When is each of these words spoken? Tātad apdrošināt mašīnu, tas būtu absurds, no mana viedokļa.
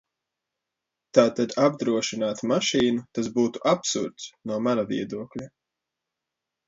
Tātad 1.17 1.51
apdrošināt 1.65 2.41
mašīnu, 2.53 3.05
tas 3.19 3.29
būtu 3.37 3.63
absurds, 3.75 4.27
no 4.53 4.59
mana 4.69 4.87
viedokļa. 4.95 5.51